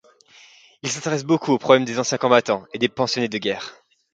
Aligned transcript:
Il 0.81 0.89
s'intéresse 0.91 1.23
beaucoup 1.25 1.51
aux 1.51 1.59
problèmes 1.59 1.85
des 1.85 1.99
anciens 1.99 2.17
combattants 2.17 2.65
et 2.73 2.79
des 2.79 2.89
pensionnés 2.89 3.29
de 3.29 3.37
guerre. 3.37 3.75